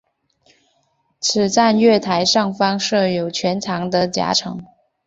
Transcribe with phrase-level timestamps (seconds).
[1.19, 4.59] 此站月台上方设有全长的夹层。